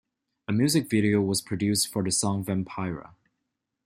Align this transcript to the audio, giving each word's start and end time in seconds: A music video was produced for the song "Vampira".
A 0.47 0.51
music 0.51 0.89
video 0.89 1.21
was 1.21 1.43
produced 1.43 1.89
for 1.93 2.01
the 2.01 2.09
song 2.09 2.43
"Vampira". 2.43 3.11